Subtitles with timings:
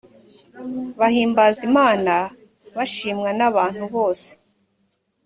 [0.99, 2.13] bahimbaza imana
[2.75, 4.29] bashimwa n abantu bose